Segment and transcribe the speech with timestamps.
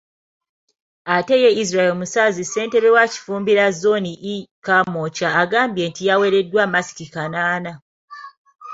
[1.15, 4.35] Ate ye Israel Musaazi Ssentebe wa Kifumbira Zzooni e
[4.65, 7.71] Kamwokya yagambye nti yawereddwa masiki kanaana.